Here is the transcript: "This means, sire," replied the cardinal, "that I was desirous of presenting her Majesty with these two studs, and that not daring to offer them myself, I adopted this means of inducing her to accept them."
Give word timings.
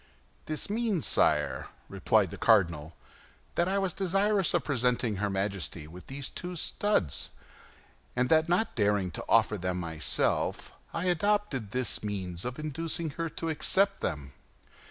"This 0.47 0.67
means, 0.67 1.05
sire," 1.05 1.67
replied 1.87 2.31
the 2.31 2.37
cardinal, 2.37 2.95
"that 3.53 3.67
I 3.67 3.77
was 3.77 3.93
desirous 3.93 4.51
of 4.55 4.63
presenting 4.63 5.17
her 5.17 5.29
Majesty 5.29 5.85
with 5.85 6.07
these 6.07 6.27
two 6.27 6.55
studs, 6.55 7.29
and 8.15 8.27
that 8.29 8.49
not 8.49 8.73
daring 8.73 9.11
to 9.11 9.25
offer 9.29 9.59
them 9.59 9.79
myself, 9.79 10.73
I 10.91 11.05
adopted 11.05 11.69
this 11.69 12.03
means 12.03 12.45
of 12.45 12.57
inducing 12.57 13.11
her 13.11 13.29
to 13.29 13.49
accept 13.49 13.99
them." 14.01 14.31